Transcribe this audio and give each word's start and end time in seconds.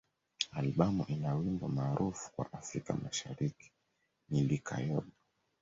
Albamu 0.51 1.03
ina 1.07 1.35
wimbo 1.35 1.67
maarufu 1.67 2.31
kwa 2.35 2.53
Afrika 2.53 2.93
Mashariki 2.93 3.71
ni 4.29 4.41
"Likayabo. 4.43 5.11